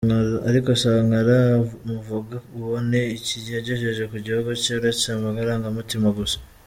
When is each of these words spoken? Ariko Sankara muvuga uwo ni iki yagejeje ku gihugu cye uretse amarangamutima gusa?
Ariko 0.49 0.69
Sankara 0.81 1.37
muvuga 1.89 2.35
uwo 2.57 2.77
ni 2.89 3.01
iki 3.17 3.37
yagejeje 3.55 4.03
ku 4.11 4.15
gihugu 4.25 4.49
cye 4.61 4.71
uretse 4.79 5.05
amarangamutima 5.09 6.09
gusa? 6.19 6.37